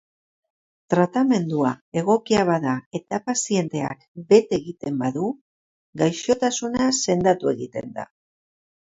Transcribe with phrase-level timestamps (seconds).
[0.91, 5.25] Tratamendua egokia bada eta pazienteak bete egiten badu,
[6.03, 8.07] gaixotasuna sendatu egiten da.